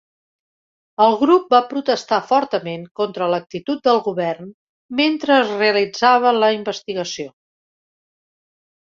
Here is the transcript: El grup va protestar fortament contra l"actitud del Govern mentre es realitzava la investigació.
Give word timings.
El 1.03 1.11
grup 1.19 1.51
va 1.55 1.59
protestar 1.73 2.19
fortament 2.31 2.87
contra 3.01 3.27
l"actitud 3.33 3.85
del 3.91 4.03
Govern 4.09 4.51
mentre 5.03 5.39
es 5.45 5.55
realitzava 5.63 6.37
la 6.43 6.53
investigació. 6.61 7.33